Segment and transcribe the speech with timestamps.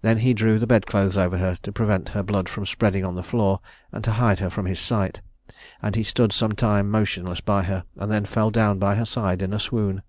[0.00, 3.14] He then drew the bed clothes over her to prevent her blood from spreading on
[3.14, 3.60] the floor,
[3.92, 5.20] and to hide her from his sight;
[5.82, 9.42] and he stood some time motionless by her, and then fell down by her side
[9.42, 10.00] in a swoon.